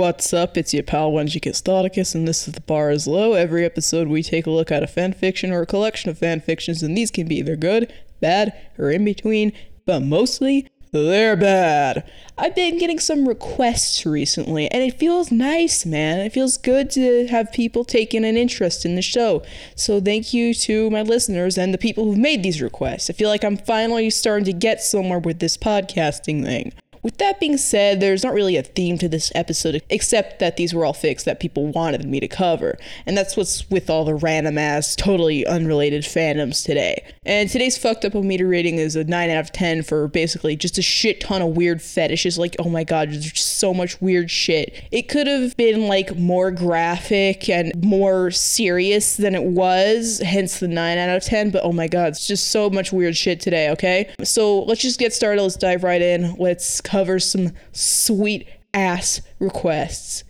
[0.00, 0.56] What's up?
[0.56, 3.34] It's your pal Wenjicus Thoticus, and this is The Bar is Low.
[3.34, 6.96] Every episode, we take a look at a fanfiction or a collection of fanfictions, and
[6.96, 9.52] these can be either good, bad, or in between,
[9.84, 12.10] but mostly they're bad.
[12.38, 16.20] I've been getting some requests recently, and it feels nice, man.
[16.20, 19.42] It feels good to have people taking an interest in the show.
[19.74, 23.10] So, thank you to my listeners and the people who've made these requests.
[23.10, 26.72] I feel like I'm finally starting to get somewhere with this podcasting thing.
[27.02, 30.74] With that being said, there's not really a theme to this episode except that these
[30.74, 32.78] were all fics that people wanted me to cover.
[33.06, 37.02] And that's what's with all the random ass, totally unrelated fandoms today.
[37.24, 40.78] And today's fucked up meter rating is a 9 out of 10 for basically just
[40.78, 42.38] a shit ton of weird fetishes.
[42.38, 44.74] Like, oh my god, there's just so much weird shit.
[44.90, 50.68] It could have been like more graphic and more serious than it was, hence the
[50.68, 51.50] 9 out of 10.
[51.50, 54.12] But oh my god, it's just so much weird shit today, okay?
[54.22, 55.42] So let's just get started.
[55.42, 56.34] Let's dive right in.
[56.36, 60.24] Let's cover some sweet ass requests.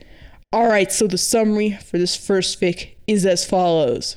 [0.53, 4.17] All right, so the summary for this first fic is as follows.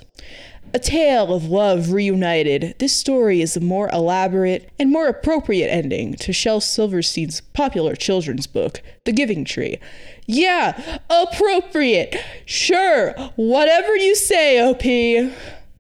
[0.74, 2.76] A tale of love reunited.
[2.80, 8.48] This story is a more elaborate and more appropriate ending to Shel Silverstein's popular children's
[8.48, 9.78] book, The Giving Tree.
[10.26, 12.16] Yeah, appropriate.
[12.46, 15.32] Sure, whatever you say, OP.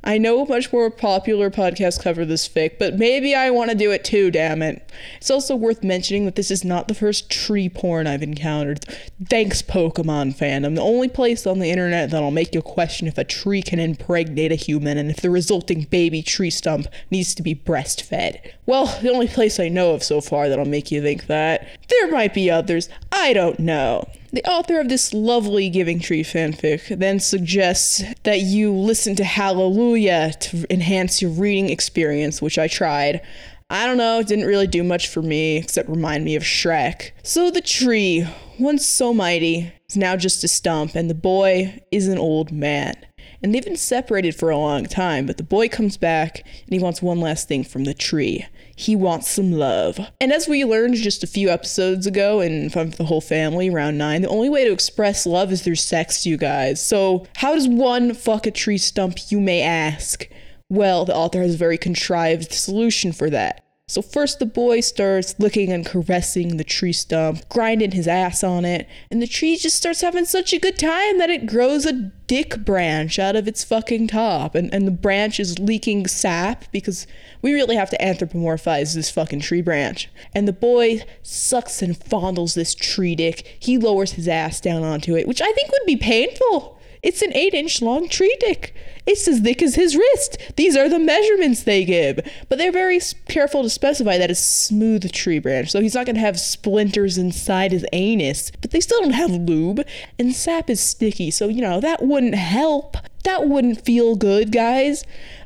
[0.06, 3.92] I know much more popular podcasts cover this fic, but maybe I want to do
[3.92, 4.92] it too, damn it.
[5.18, 8.84] It's also worth mentioning that this is not the first tree porn I've encountered.
[9.30, 10.76] Thanks, Pokemon fandom.
[10.76, 14.52] The only place on the internet that'll make you question if a tree can impregnate
[14.52, 18.40] a human and if the resulting baby tree stump needs to be breastfed.
[18.66, 21.66] Well, the only place I know of so far that'll make you think that.
[21.88, 22.90] There might be others.
[23.12, 24.10] I don't know.
[24.34, 30.34] The author of this lovely Giving Tree fanfic then suggests that you listen to Hallelujah
[30.39, 33.22] to enhance your reading experience, which I tried.
[33.70, 37.11] I don't know, it didn't really do much for me except remind me of Shrek.
[37.21, 38.26] So the tree,
[38.58, 42.95] once so mighty, is now just a stump, and the boy is an old man.
[43.43, 46.80] And they've been separated for a long time, but the boy comes back and he
[46.80, 49.99] wants one last thing from the tree he wants some love.
[50.20, 53.70] And as we learned just a few episodes ago in front of the Whole Family,
[53.70, 56.86] round nine, the only way to express love is through sex, you guys.
[56.86, 60.27] So, how does one fuck a tree stump, you may ask?
[60.70, 63.64] Well, the author has a very contrived solution for that.
[63.93, 68.65] So first the boy starts licking and caressing the tree stump, grinding his ass on
[68.65, 71.93] it, and the tree just starts having such a good time that it grows a
[72.26, 74.55] dick branch out of its fucking top.
[74.55, 77.05] And, and the branch is leaking sap because
[77.43, 80.09] we really have to anthropomorphize this fucking tree branch.
[80.33, 83.58] And the boy sucks and fondles this tree dick.
[83.59, 86.80] He lowers his ass down onto it, which I think would be painful.
[87.03, 88.73] It's an eight inch long tree dick.
[89.05, 90.37] It's as thick as his wrist.
[90.55, 92.19] These are the measurements they give.
[92.47, 96.15] But they're very careful to specify that it's smooth tree branch, so he's not going
[96.15, 98.52] to have splinters inside his anus.
[98.61, 99.86] But they still don't have lube,
[100.17, 102.95] and sap is sticky, so you know, that wouldn't help.
[103.25, 105.03] That wouldn't feel good, guys.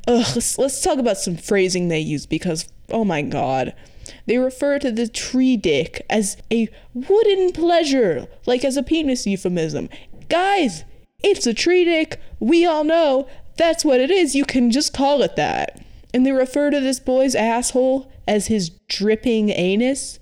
[0.07, 3.73] Ugh, let's, let's talk about some phrasing they use because, oh my god.
[4.25, 9.89] They refer to the tree dick as a wooden pleasure, like as a penis euphemism.
[10.29, 10.83] Guys,
[11.23, 12.19] it's a tree dick.
[12.39, 14.35] We all know that's what it is.
[14.35, 15.83] You can just call it that.
[16.13, 20.19] And they refer to this boy's asshole as his dripping anus.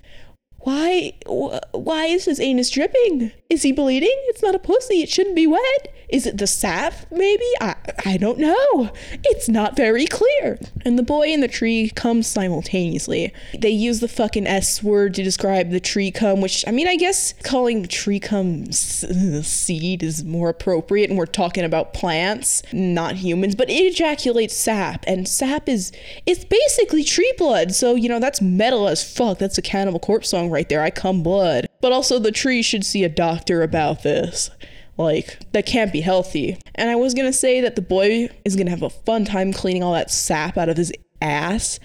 [0.60, 3.32] Why why is his anus dripping?
[3.50, 4.18] Is he bleeding?
[4.28, 5.02] It's not a pussy.
[5.02, 5.94] It shouldn't be wet.
[6.10, 7.46] Is it the sap, maybe?
[7.62, 8.92] I, I don't know.
[9.24, 10.60] It's not very clear.
[10.84, 13.34] And the boy and the tree come simultaneously.
[13.58, 16.96] They use the fucking S word to describe the tree come, which, I mean, I
[16.96, 23.56] guess calling tree come seed is more appropriate, and we're talking about plants, not humans,
[23.56, 25.92] but it ejaculates sap, and sap is,
[26.26, 29.40] it's basically tree blood, so, you know, that's metal as fuck.
[29.40, 30.82] That's a Cannibal Corpse song right there.
[30.82, 31.68] I come blood.
[31.82, 34.50] But also, the tree should see a doctor about this.
[34.98, 36.58] Like, that can't be healthy.
[36.76, 39.84] And I was gonna say that the boy is gonna have a fun time cleaning
[39.84, 41.80] all that sap out of his ass,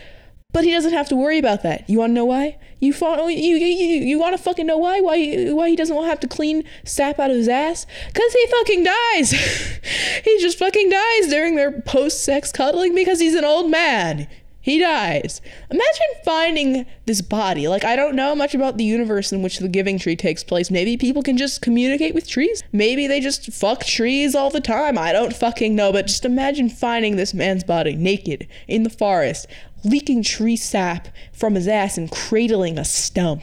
[0.53, 1.89] but he doesn't have to worry about that.
[1.89, 2.59] You wanna know why?
[2.81, 2.93] You
[3.29, 5.01] you you, you wanna fucking know why?
[5.01, 7.85] Why why he doesn't have to clean sap out of his ass?
[8.15, 9.31] Cause he fucking dies.
[10.25, 14.29] he just fucking dies during their post-sex cuddling because he's an old man.
[14.71, 15.41] He dies.
[15.69, 17.67] Imagine finding this body.
[17.67, 20.71] Like, I don't know much about the universe in which the giving tree takes place.
[20.71, 22.63] Maybe people can just communicate with trees.
[22.71, 24.97] Maybe they just fuck trees all the time.
[24.97, 25.91] I don't fucking know.
[25.91, 29.49] But just imagine finding this man's body naked in the forest,
[29.83, 33.43] leaking tree sap from his ass and cradling a stump.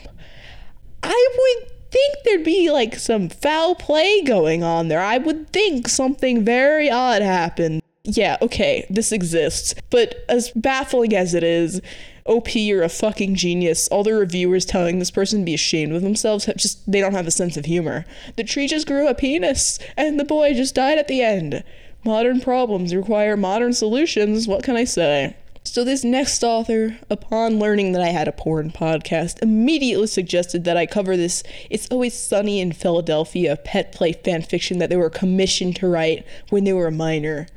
[1.03, 5.01] I would think there'd be like some foul play going on there.
[5.01, 9.75] I would think something very odd happened yeah, okay, this exists.
[9.89, 11.81] But as baffling as it is,
[12.25, 13.89] OP, you're a fucking genius.
[13.89, 17.27] All the reviewers telling this person to be ashamed of themselves just they don't have
[17.27, 18.05] a sense of humor.
[18.37, 21.63] The tree just grew a penis, and the boy just died at the end.
[22.05, 24.47] Modern problems require modern solutions.
[24.47, 25.35] What can I say?
[25.65, 30.77] So, this next author, upon learning that I had a porn podcast, immediately suggested that
[30.77, 35.75] I cover this It's Always Sunny in Philadelphia pet play fanfiction that they were commissioned
[35.77, 37.47] to write when they were a minor.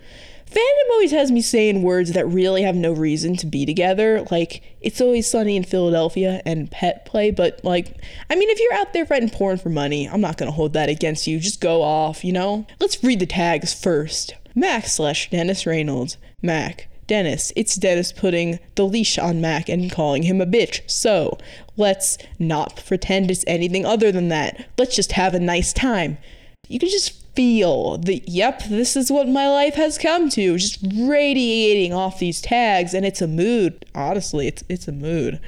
[0.51, 4.63] Fandom always has me saying words that really have no reason to be together, like
[4.81, 7.95] It's Always Sunny in Philadelphia and Pet Play, but like,
[8.29, 10.89] I mean, if you're out there writing porn for money, I'm not gonna hold that
[10.89, 11.39] against you.
[11.39, 12.67] Just go off, you know?
[12.81, 14.35] Let's read the tags first.
[14.53, 16.17] Mac slash Dennis Reynolds.
[16.43, 16.89] Mac.
[17.07, 17.53] Dennis.
[17.55, 20.89] It's Dennis putting the leash on Mac and calling him a bitch.
[20.91, 21.39] So,
[21.77, 24.67] let's not pretend it's anything other than that.
[24.79, 26.19] Let's just have a nice time.
[26.69, 30.79] You can just feel the yep, this is what my life has come to, just
[30.95, 33.85] radiating off these tags, and it's a mood.
[33.95, 35.41] Honestly, it's it's a mood.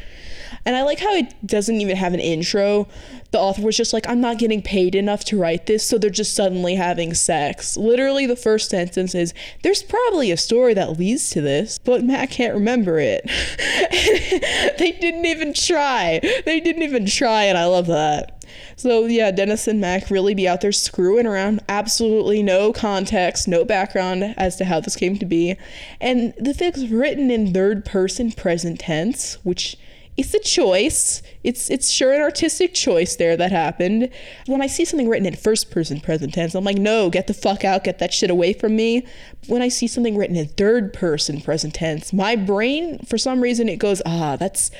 [0.64, 2.86] And I like how it doesn't even have an intro.
[3.32, 6.10] The author was just like, I'm not getting paid enough to write this, so they're
[6.10, 7.76] just suddenly having sex.
[7.76, 12.30] Literally, the first sentence is, There's probably a story that leads to this, but Mac
[12.30, 13.24] can't remember it.
[14.78, 16.20] they didn't even try.
[16.44, 18.41] They didn't even try, and I love that.
[18.76, 21.60] So yeah, Dennis and Mac really be out there screwing around.
[21.68, 25.56] Absolutely no context, no background as to how this came to be.
[26.00, 29.76] And the thing's written in third person present tense, which
[30.16, 31.22] it's a choice.
[31.42, 34.10] It's it's sure an artistic choice there that happened.
[34.46, 37.34] When I see something written in first person present tense, I'm like, no, get the
[37.34, 39.06] fuck out, get that shit away from me.
[39.46, 43.68] When I see something written in third person present tense, my brain, for some reason,
[43.68, 44.70] it goes, ah, that's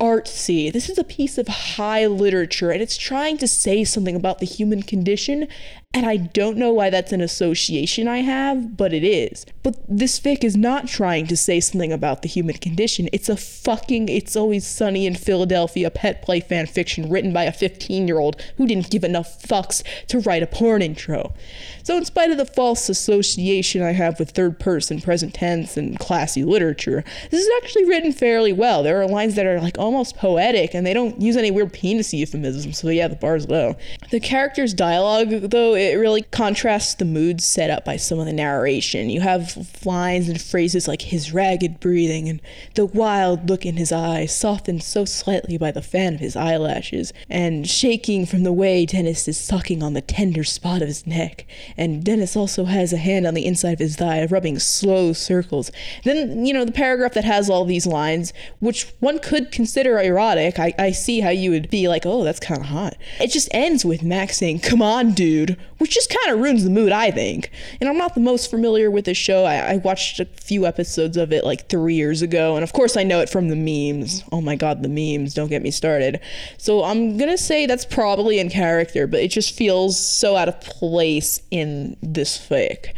[0.00, 0.72] artsy.
[0.72, 4.46] This is a piece of high literature and it's trying to say something about the
[4.46, 5.46] human condition.
[5.92, 9.44] And I don't know why that's an association I have, but it is.
[9.64, 13.08] But this fic is not trying to say something about the human condition.
[13.12, 17.52] It's a fucking It's Always Sunny in Philadelphia pet play fan fiction written by a
[17.52, 21.34] 15 year old who didn't give enough fucks to write a porn intro.
[21.82, 25.98] So, in spite of the false association I have with third person, present tense, and
[25.98, 27.02] classy literature,
[27.32, 28.84] this is actually written fairly well.
[28.84, 32.14] There are lines that are like almost poetic and they don't use any weird penis
[32.14, 33.74] euphemisms, so yeah, the bar's low.
[34.12, 38.32] The character's dialogue, though, it really contrasts the mood set up by some of the
[38.32, 39.08] narration.
[39.10, 42.40] You have lines and phrases like his ragged breathing and
[42.74, 47.12] the wild look in his eyes, softened so slightly by the fan of his eyelashes,
[47.28, 51.46] and shaking from the way Dennis is sucking on the tender spot of his neck.
[51.76, 55.70] And Dennis also has a hand on the inside of his thigh, rubbing slow circles.
[56.04, 60.58] Then, you know, the paragraph that has all these lines, which one could consider erotic,
[60.58, 62.96] I, I see how you would be like, oh, that's kind of hot.
[63.18, 66.70] It just ends with Max saying, come on, dude, which just kind of ruins the
[66.70, 67.50] mood, I think.
[67.80, 69.44] And I'm not the most familiar with this show.
[69.44, 72.98] I, I watched a few episodes of it like three years ago, and of course
[72.98, 74.22] I know it from the memes.
[74.30, 76.20] Oh my god, the memes, don't get me started.
[76.58, 80.60] So I'm gonna say that's probably in character, but it just feels so out of
[80.60, 82.92] place in this fic.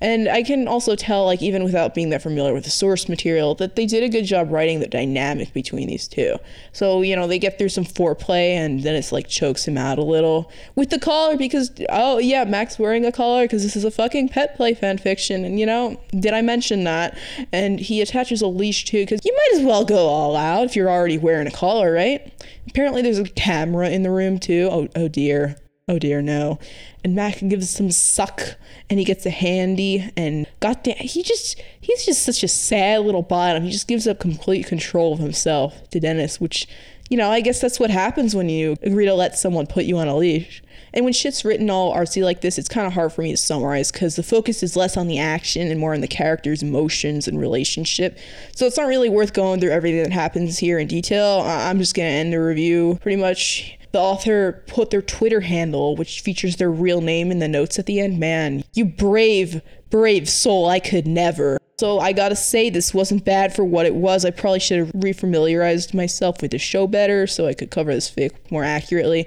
[0.00, 3.54] And I can also tell, like, even without being that familiar with the source material,
[3.56, 6.36] that they did a good job writing the dynamic between these two.
[6.72, 9.98] So, you know, they get through some foreplay and then it's like chokes him out
[9.98, 13.84] a little with the collar because, oh, yeah, Mac's wearing a collar because this is
[13.84, 15.44] a fucking pet play fan fiction.
[15.44, 17.16] And, you know, did I mention that?
[17.52, 20.76] And he attaches a leash too because you might as well go all out if
[20.76, 22.32] you're already wearing a collar, right?
[22.68, 24.68] Apparently, there's a camera in the room too.
[24.70, 25.56] Oh, oh dear.
[25.88, 26.58] Oh dear, no.
[27.04, 28.56] And Mac gives some suck
[28.90, 33.22] and he gets a handy and goddamn he just he's just such a sad little
[33.22, 33.62] bottom.
[33.62, 36.66] He just gives up complete control of himself to Dennis, which
[37.08, 39.96] you know, I guess that's what happens when you agree to let someone put you
[39.98, 40.60] on a leash.
[40.92, 43.36] And when shit's written all artsy like this, it's kind of hard for me to
[43.36, 47.28] summarize because the focus is less on the action and more on the character's emotions
[47.28, 48.18] and relationship.
[48.56, 51.42] So it's not really worth going through everything that happens here in detail.
[51.46, 55.96] I'm just going to end the review pretty much the author put their Twitter handle,
[55.96, 58.18] which features their real name in the notes at the end.
[58.20, 61.56] Man, you brave, brave soul, I could never.
[61.78, 64.26] So I gotta say, this wasn't bad for what it was.
[64.26, 68.10] I probably should have refamiliarized myself with the show better so I could cover this
[68.10, 69.26] fic more accurately.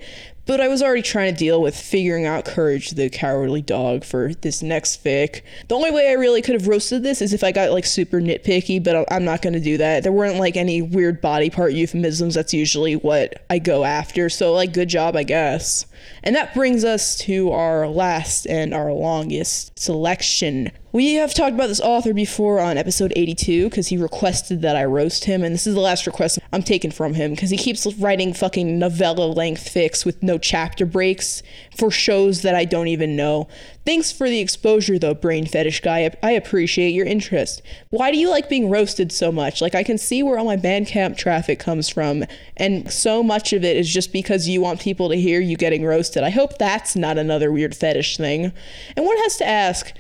[0.50, 4.34] But I was already trying to deal with figuring out Courage the Cowardly Dog for
[4.34, 5.44] this next fic.
[5.68, 8.20] The only way I really could have roasted this is if I got like super
[8.20, 10.02] nitpicky, but I'm not going to do that.
[10.02, 12.34] There weren't like any weird body part euphemisms.
[12.34, 14.28] That's usually what I go after.
[14.28, 15.86] So, like, good job, I guess.
[16.24, 21.68] And that brings us to our last and our longest selection We have talked about
[21.68, 25.68] this author before on episode 82 because he requested that I roast him, and this
[25.68, 29.72] is the last request I'm taking from him because he keeps writing fucking novella length
[29.72, 31.44] fics with no chapter breaks
[31.78, 33.48] for shows that I don't even know.
[33.86, 36.12] Thanks for the exposure, though, brain fetish guy.
[36.24, 37.62] I appreciate your interest.
[37.92, 39.62] Why do you like being roasted so much?
[39.62, 42.24] Like, I can see where all my Bandcamp traffic comes from,
[42.58, 45.86] and so much of it is just because you want people to hear you getting
[45.86, 46.24] roasted.
[46.24, 48.52] I hope that's not another weird fetish thing.
[48.98, 49.94] And one has to ask,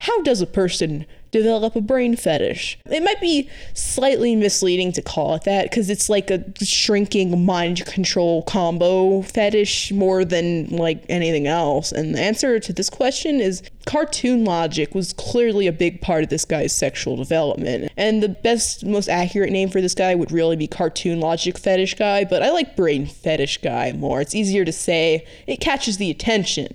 [0.00, 2.78] how does a person develop a brain fetish?
[2.86, 7.84] It might be slightly misleading to call it that because it's like a shrinking mind
[7.86, 11.92] control combo fetish more than like anything else.
[11.92, 16.28] And the answer to this question is cartoon logic was clearly a big part of
[16.28, 17.90] this guy's sexual development.
[17.96, 21.94] And the best, most accurate name for this guy would really be cartoon logic fetish
[21.94, 24.20] guy, but I like brain fetish guy more.
[24.20, 26.68] It's easier to say, it catches the attention.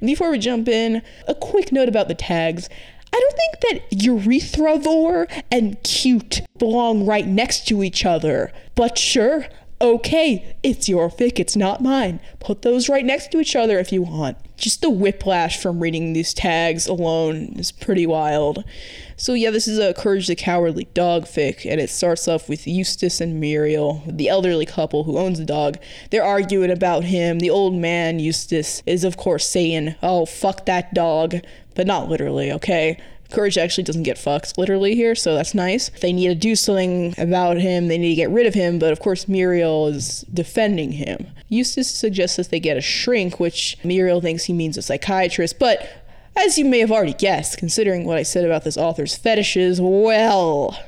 [0.00, 2.68] And before we jump in, a quick note about the tags.
[3.12, 8.52] I don't think that urethravore and cute belong right next to each other.
[8.74, 9.46] But sure,
[9.80, 12.20] okay, it's your fic, it's not mine.
[12.40, 14.38] Put those right next to each other if you want.
[14.56, 18.64] Just the whiplash from reading these tags alone is pretty wild.
[19.18, 22.66] So, yeah, this is a Courage the Cowardly Dog fic, and it starts off with
[22.66, 25.78] Eustace and Muriel, the elderly couple who owns the dog.
[26.10, 27.38] They're arguing about him.
[27.38, 31.36] The old man, Eustace, is, of course, saying, Oh, fuck that dog,
[31.76, 32.98] but not literally, okay?
[33.30, 35.88] Courage actually doesn't get fucked literally here, so that's nice.
[36.00, 38.92] They need to do something about him, they need to get rid of him, but
[38.92, 41.26] of course Muriel is defending him.
[41.48, 45.88] Eustace suggests that they get a shrink, which Muriel thinks he means a psychiatrist, but
[46.36, 50.78] as you may have already guessed, considering what I said about this author's fetishes, well,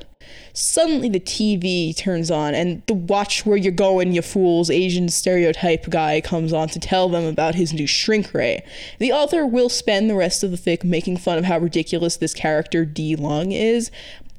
[0.61, 5.89] Suddenly the TV turns on and the watch where you're going, you fools Asian stereotype
[5.89, 8.65] guy comes on to tell them about his new shrink ray.
[8.97, 12.33] The author will spend the rest of the fic making fun of how ridiculous this
[12.33, 13.89] character Di Lung is,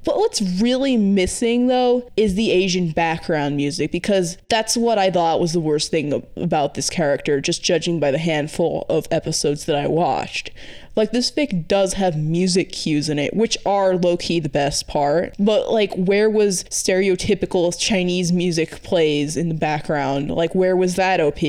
[0.05, 5.41] but what's really missing though is the Asian background music because that's what I thought
[5.41, 9.77] was the worst thing about this character, just judging by the handful of episodes that
[9.77, 10.51] I watched.
[10.97, 14.87] Like this fic does have music cues in it, which are low key the best
[14.87, 15.35] part.
[15.39, 20.31] But like, where was stereotypical Chinese music plays in the background?
[20.31, 21.41] Like, where was that OP?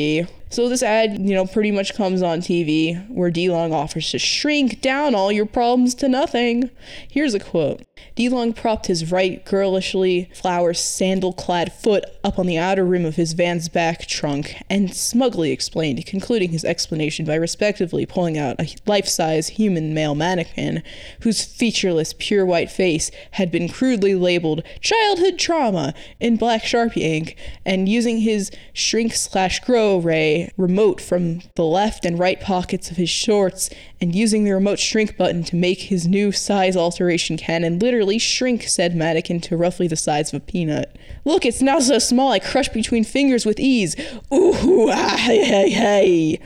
[0.52, 4.20] So this ad, you know, pretty much comes on TV where D Long offers to
[4.20, 6.70] shrink down all your problems to nothing.
[7.10, 7.84] Here's a quote.
[8.16, 13.06] D Long propped his right girlishly flower sandal clad foot up on the outer rim
[13.06, 18.60] of his van's back trunk and smugly explained, concluding his explanation by respectively pulling out
[18.60, 20.84] a life size human male mannequin
[21.22, 27.38] whose featureless, pure white face had been crudely labeled childhood trauma in black sharpie ink
[27.66, 32.98] and using his shrink slash grow ray remote from the left and right pockets of
[32.98, 33.70] his shorts
[34.00, 38.64] and using the remote shrink button to make his new size alteration cannon literally shrink
[38.64, 40.98] said mannequin to roughly the size of a peanut.
[41.26, 43.96] Look, it's now so small I crush between fingers with ease.
[44.34, 46.40] Ooh, ah, hey, hey, hey.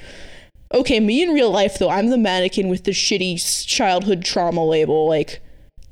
[0.74, 5.08] Okay, me in real life though, I'm the mannequin with the shitty childhood trauma label.
[5.08, 5.42] Like,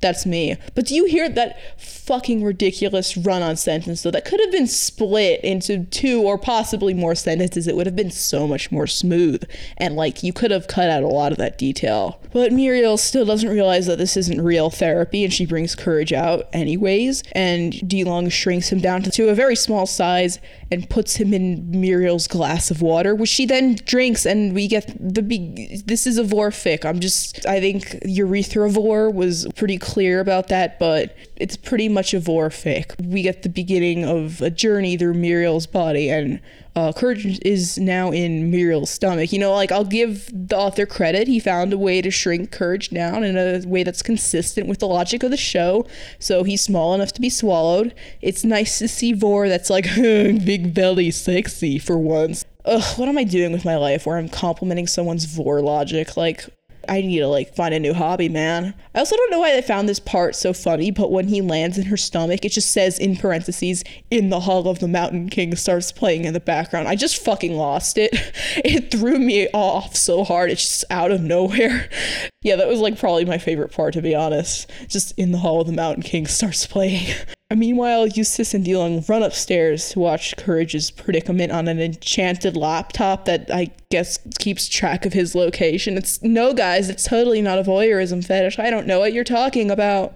[0.03, 0.55] that's me.
[0.75, 4.12] But do you hear that fucking ridiculous run on sentence though?
[4.12, 7.65] That could have been split into two or possibly more sentences.
[7.65, 9.43] It would have been so much more smooth.
[9.77, 12.19] And like you could have cut out a lot of that detail.
[12.31, 16.48] But Muriel still doesn't realize that this isn't real therapy and she brings courage out
[16.53, 17.24] anyways.
[17.31, 20.39] And DeLong shrinks him down to a very small size
[20.74, 24.91] and puts him in Muriel's glass of water, which she then drinks, and we get
[25.00, 26.83] the be- this is a vorefic.
[26.83, 32.19] I'm just I think urethravore was pretty clear about that, but it's pretty much a
[32.19, 33.00] vorefic.
[33.00, 36.41] We get the beginning of a journey through Muriel's body, and
[36.75, 39.31] uh, Courage is now in Muriel's stomach.
[39.31, 41.27] You know, like I'll give the author credit.
[41.27, 44.88] He found a way to shrink Courage down in a way that's consistent with the
[44.88, 45.85] logic of the show.
[46.17, 47.93] So he's small enough to be swallowed.
[48.19, 52.45] It's nice to see vore that's like big belly sexy for once.
[52.65, 56.17] Ugh, what am I doing with my life where I'm complimenting someone's vore logic?
[56.17, 56.45] Like,
[56.87, 58.73] I need to like find a new hobby, man.
[58.93, 61.77] I also don't know why they found this part so funny, but when he lands
[61.77, 65.55] in her stomach, it just says in parentheses, in the hall of the Mountain King
[65.55, 66.87] starts playing in the background.
[66.87, 68.13] I just fucking lost it.
[68.63, 70.51] It threw me off so hard.
[70.51, 71.89] It's just out of nowhere.
[72.43, 74.69] Yeah, that was like probably my favorite part, to be honest.
[74.89, 77.15] Just in the hall of the Mountain King starts playing.
[77.55, 83.25] Meanwhile, Eustace and Di Lung run upstairs to watch Courage's predicament on an enchanted laptop
[83.25, 85.98] that I guess keeps track of his location.
[85.98, 88.60] It's no, guys, it's totally not a voyeurism fetish.
[88.60, 90.15] I don't know what you're talking about.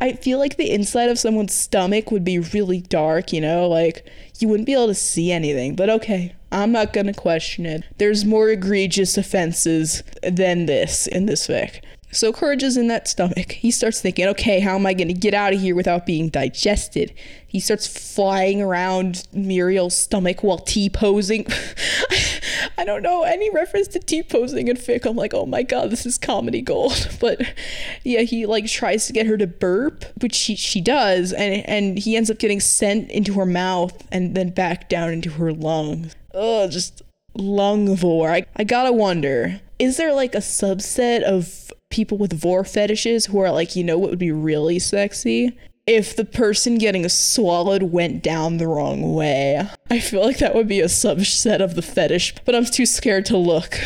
[0.00, 4.06] I feel like the inside of someone's stomach would be really dark, you know, like
[4.38, 5.74] you wouldn't be able to see anything.
[5.74, 7.84] But okay, I'm not gonna question it.
[7.98, 11.80] There's more egregious offenses than this in this fic.
[12.16, 13.52] So Courage is in that stomach.
[13.52, 16.30] He starts thinking, okay, how am I going to get out of here without being
[16.30, 17.12] digested?
[17.46, 21.46] He starts flying around Muriel's stomach while T posing.
[22.78, 25.04] I don't know any reference to T posing in fic.
[25.04, 27.10] I'm like, oh my god, this is comedy gold.
[27.20, 27.42] But
[28.02, 31.98] yeah, he like tries to get her to burp, which she she does, and and
[31.98, 36.14] he ends up getting sent into her mouth and then back down into her lungs.
[36.32, 37.02] Oh, just
[37.36, 38.30] lungvore.
[38.30, 43.40] I, I gotta wonder, is there like a subset of people with vore fetishes who
[43.40, 45.58] are like, you know what would be really sexy?
[45.86, 49.66] If the person getting swallowed went down the wrong way.
[49.88, 53.24] I feel like that would be a subset of the fetish, but I'm too scared
[53.26, 53.78] to look.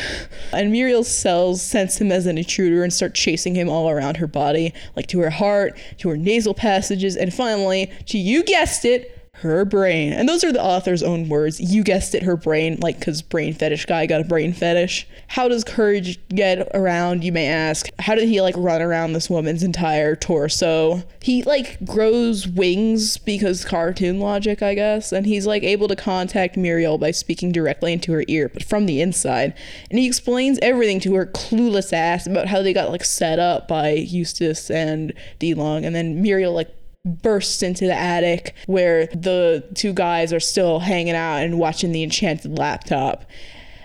[0.53, 4.27] And Muriel's cells sense him as an intruder and start chasing him all around her
[4.27, 9.20] body, like to her heart, to her nasal passages, and finally, to you guessed it,
[9.41, 10.13] her brain.
[10.13, 11.61] And those are the author's own words.
[11.61, 15.07] You guessed it, her brain, like, because brain fetish guy got a brain fetish.
[15.29, 17.89] How does Courage get around, you may ask?
[17.99, 21.03] How did he, like, run around this woman's entire torso?
[21.23, 25.13] He, like, grows wings because cartoon logic, I guess.
[25.13, 28.87] And he's, like, able to contact Muriel by speaking directly into her ear, but from
[28.87, 29.55] the inside.
[29.91, 33.69] And he explains everything to her clueless ass about how they got, like, set up
[33.69, 35.85] by Eustace and D Long.
[35.85, 41.15] And then Muriel, like, bursts into the attic where the two guys are still hanging
[41.15, 43.25] out and watching the enchanted laptop.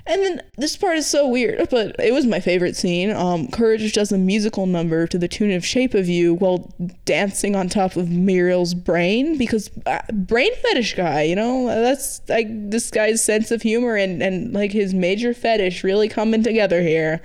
[0.07, 3.09] And then this part is so weird, but it was my favorite scene.
[3.09, 6.71] Um, Courage does a musical number to the tune of Shape of You while
[7.05, 12.47] dancing on top of Muriel's brain because uh, brain fetish guy, you know, that's like
[12.69, 17.19] this guy's sense of humor and, and like his major fetish really coming together here.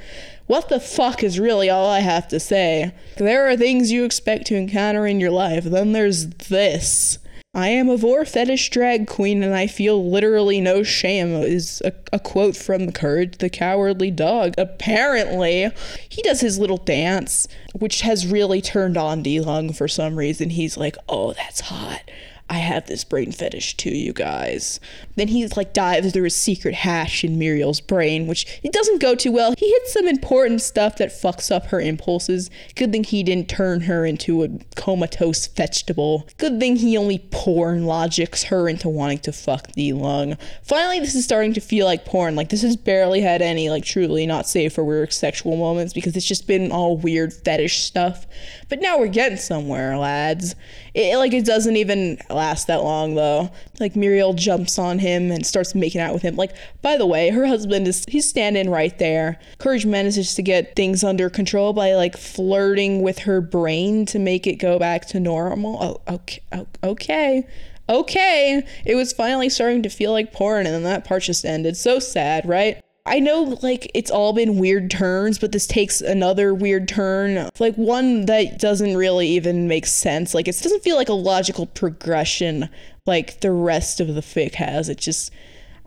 [0.46, 2.92] What the fuck is really all I have to say.
[3.18, 7.18] There are things you expect to encounter in your life, then there's this.
[7.52, 11.92] I am a vore fetish drag queen and I feel literally no shame is a,
[12.12, 14.54] a, quote from Courage the Cowardly Dog.
[14.56, 15.68] Apparently,
[16.08, 20.50] he does his little dance, which has really turned on Di Lung for some reason.
[20.50, 22.08] He's like, oh, that's hot.
[22.48, 24.78] I have this brain fetish too, you guys.
[25.20, 29.14] Then he like dives through a secret hash in Muriel's brain, which it doesn't go
[29.14, 29.52] too well.
[29.58, 32.48] He hits some important stuff that fucks up her impulses.
[32.74, 36.26] Good thing he didn't turn her into a comatose vegetable.
[36.38, 40.38] Good thing he only porn logics her into wanting to fuck the lung.
[40.62, 42.34] Finally, this is starting to feel like porn.
[42.34, 46.16] Like this has barely had any like truly not safe for work sexual moments because
[46.16, 48.26] it's just been all weird fetish stuff.
[48.70, 50.54] But now we're getting somewhere, lads.
[50.94, 53.50] It, like it doesn't even last that long though.
[53.78, 56.36] Like Muriel jumps on him and starts making out with him.
[56.36, 59.38] Like by the way, her husband is he's standing right there.
[59.58, 64.46] Courage manages to get things under control by like flirting with her brain to make
[64.46, 65.78] it go back to normal.
[65.82, 67.46] Oh, okay, oh, okay.
[67.88, 71.76] Okay, it was finally starting to feel like porn, and then that part just ended.
[71.76, 72.80] So sad, right?
[73.06, 77.48] I know like it's all been weird turns, but this takes another weird turn.
[77.58, 80.34] Like one that doesn't really even make sense.
[80.34, 82.68] Like it doesn't feel like a logical progression
[83.06, 84.88] like the rest of the fic has.
[84.88, 85.32] It just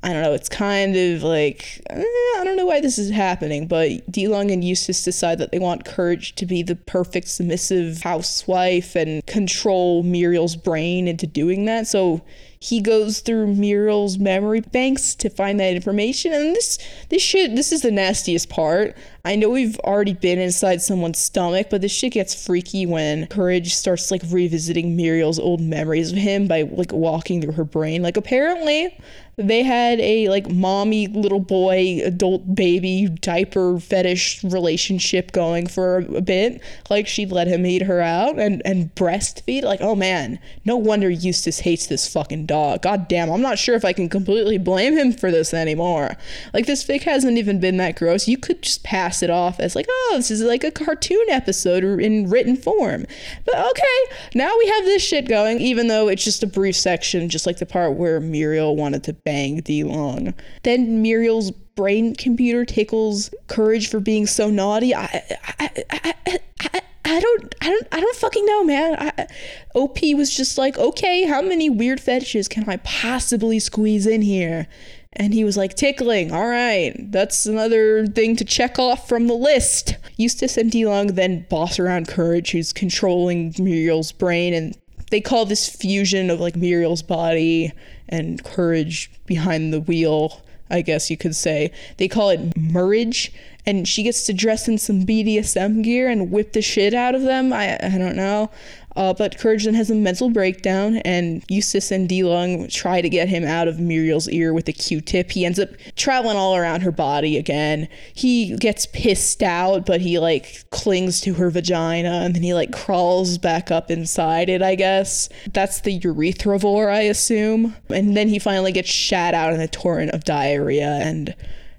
[0.03, 2.03] I don't know, it's kind of like eh,
[2.37, 5.85] I don't know why this is happening, but Long and Eustace decide that they want
[5.85, 11.87] Courage to be the perfect submissive housewife and control Muriel's brain into doing that.
[11.87, 12.21] So
[12.63, 16.31] he goes through Muriel's memory banks to find that information.
[16.31, 16.77] And this
[17.09, 18.95] this shit this is the nastiest part.
[19.25, 23.73] I know we've already been inside someone's stomach, but this shit gets freaky when Courage
[23.73, 28.01] starts like revisiting Muriel's old memories of him by like walking through her brain.
[28.01, 28.97] Like apparently
[29.35, 36.21] they had a like mommy little boy adult baby diaper fetish relationship going for a
[36.21, 36.61] bit.
[36.89, 39.63] Like she'd let him eat her out and and breastfeed.
[39.63, 42.83] Like oh man no wonder eustace hates this fucking dog.
[42.83, 46.15] God damn i'm not sure if i can completely blame him for this anymore.
[46.53, 48.27] Like this fic hasn't even been that gross.
[48.27, 51.83] You could just pass it off as like oh this is like a cartoon episode
[51.83, 53.05] in written form.
[53.45, 57.29] But okay now we have this shit going even though it's just a brief section
[57.29, 60.33] just like the part where muriel wanted to bang D Long.
[60.63, 64.93] Then Muriel's brain computer tickles courage for being so naughty.
[64.93, 65.23] I,
[65.59, 68.95] I, I, I, I don't, I don't, I don't fucking know, man.
[68.99, 69.27] I,
[69.75, 74.67] OP was just like, okay, how many weird fetishes can I possibly squeeze in here?
[75.15, 76.31] And he was like, tickling.
[76.31, 79.95] All right, that's another thing to check off from the list.
[80.17, 84.75] Eustace and DeLong then boss around Courage, who's controlling Muriel's brain, and
[85.13, 87.71] they call this fusion of like Muriel's body
[88.09, 91.71] and courage behind the wheel, I guess you could say.
[91.97, 93.31] They call it merge,
[93.63, 97.21] and she gets to dress in some BDSM gear and whip the shit out of
[97.21, 97.53] them.
[97.53, 98.49] I, I don't know.
[98.95, 103.09] Uh, but Courage then has a mental breakdown, and Eustace and Di Lung try to
[103.09, 105.31] get him out of Muriel's ear with a Q-tip.
[105.31, 107.87] He ends up traveling all around her body again.
[108.13, 112.71] He gets pissed out, but he like clings to her vagina, and then he like
[112.71, 114.61] crawls back up inside it.
[114.61, 117.75] I guess that's the urethravore, I assume.
[117.89, 121.35] And then he finally gets shat out in a torrent of diarrhea, and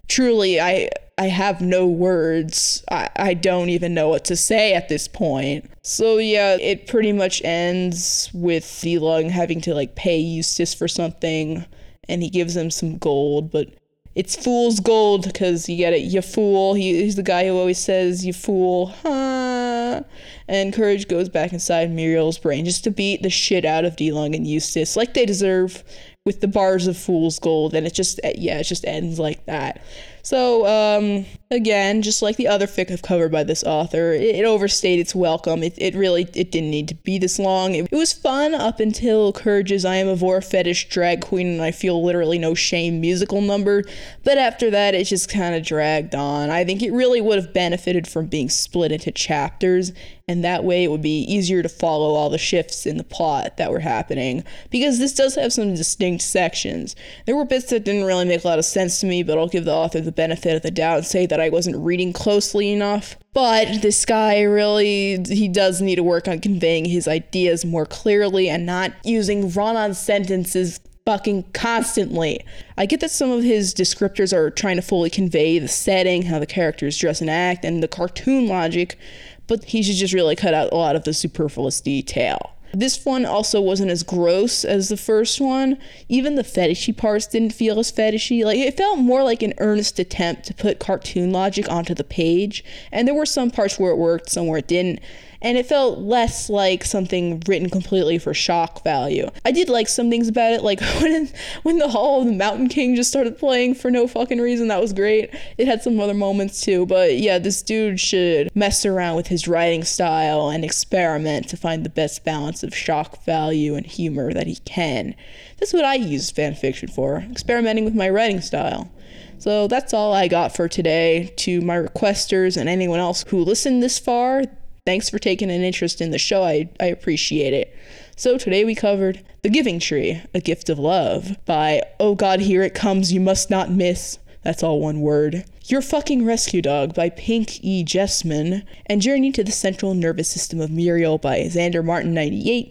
[0.08, 2.84] truly, I I have no words.
[2.90, 5.70] I, I don't even know what to say at this point.
[5.82, 10.88] So yeah, it pretty much ends with Di Lung having to like pay Eustace for
[10.88, 11.64] something,
[12.08, 13.68] and he gives him some gold, but
[14.14, 16.74] it's fool's gold because you get it, you fool.
[16.74, 20.02] He, he's the guy who always says, "You fool," huh?
[20.48, 24.12] And Courage goes back inside Muriel's brain just to beat the shit out of Di
[24.12, 25.82] Lung and Eustace, like they deserve,
[26.24, 27.74] with the bars of fool's gold.
[27.74, 29.82] And it just, yeah, it just ends like that.
[30.24, 34.44] So, um, again, just like the other fic I've covered by this author, it, it
[34.46, 35.62] overstayed its welcome.
[35.62, 37.74] It, it really it didn't need to be this long.
[37.74, 41.62] It, it was fun up until Courage's I Am a Vore Fetish Drag Queen and
[41.62, 43.84] I Feel Literally No Shame musical number.
[44.24, 46.48] But after that, it just kind of dragged on.
[46.48, 49.92] I think it really would have benefited from being split into chapters
[50.26, 53.58] and that way it would be easier to follow all the shifts in the plot
[53.58, 56.96] that were happening because this does have some distinct sections.
[57.26, 59.48] There were bits that didn't really make a lot of sense to me, but I'll
[59.48, 62.72] give the author the benefit of the doubt and say that I wasn't reading closely
[62.72, 63.16] enough.
[63.32, 68.48] But this guy really, he does need to work on conveying his ideas more clearly
[68.48, 72.44] and not using run on sentences fucking constantly.
[72.78, 76.38] I get that some of his descriptors are trying to fully convey the setting, how
[76.38, 78.98] the characters dress and act, and the cartoon logic,
[79.46, 82.53] but he should just really cut out a lot of the superfluous detail.
[82.74, 85.78] This one also wasn't as gross as the first one.
[86.08, 88.44] Even the fetishy parts didn't feel as fetishy.
[88.44, 92.64] Like it felt more like an earnest attempt to put cartoon logic onto the page.
[92.90, 95.00] And there were some parts where it worked, some where it didn't
[95.44, 99.28] and it felt less like something written completely for shock value.
[99.44, 101.30] I did like some things about it, like when
[101.62, 104.68] when the Hall of the Mountain King just started playing for no fucking reason.
[104.68, 105.30] That was great.
[105.58, 109.46] It had some other moments too, but yeah, this dude should mess around with his
[109.46, 114.46] writing style and experiment to find the best balance of shock value and humor that
[114.46, 115.14] he can.
[115.60, 118.90] That's what I use fanfiction for, experimenting with my writing style.
[119.38, 121.34] So that's all I got for today.
[121.36, 124.44] To my requesters and anyone else who listened this far,
[124.86, 126.42] Thanks for taking an interest in the show.
[126.42, 127.74] I, I appreciate it.
[128.16, 132.62] So today we covered The Giving Tree, A Gift of Love by Oh God, Here
[132.62, 134.18] It Comes, You Must Not Miss.
[134.42, 135.46] That's all one word.
[135.64, 137.82] Your Fucking Rescue Dog by Pink E.
[137.82, 142.70] Jessman, and Journey to the Central Nervous System of Muriel by Xander Martin 98.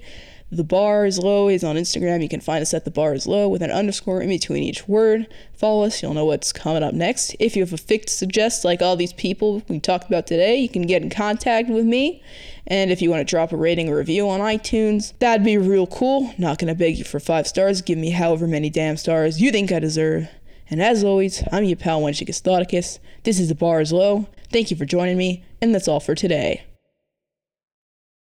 [0.56, 2.22] The bar is low is on Instagram.
[2.22, 4.88] You can find us at the bar is low with an underscore in between each
[4.88, 5.26] word.
[5.52, 7.36] Follow us, you'll know what's coming up next.
[7.39, 10.58] If you have a fic to suggest, like all these people we talked about today,
[10.58, 12.22] you can get in contact with me.
[12.68, 15.88] And if you want to drop a rating or review on iTunes, that'd be real
[15.88, 16.32] cool.
[16.38, 17.82] Not gonna beg you for five stars.
[17.82, 20.30] Give me however many damn stars you think I deserve.
[20.70, 23.00] And as always, I'm your pal Wenchicus Thoticus.
[23.24, 24.28] This is the bar is low.
[24.52, 26.63] Thank you for joining me, and that's all for today.